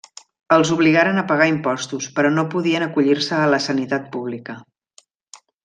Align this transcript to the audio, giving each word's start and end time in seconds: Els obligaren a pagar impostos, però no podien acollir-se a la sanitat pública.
Els 0.55 0.69
obligaren 0.75 1.21
a 1.21 1.23
pagar 1.31 1.47
impostos, 1.51 2.07
però 2.17 2.33
no 2.39 2.47
podien 2.55 2.87
acollir-se 2.87 3.37
a 3.43 3.53
la 3.55 3.61
sanitat 3.69 4.09
pública. 4.17 4.57